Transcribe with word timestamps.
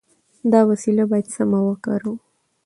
دا 0.51 0.61
وسیله 0.69 1.03
باید 1.11 1.27
سمه 1.35 1.59
وکاروو. 1.65 2.13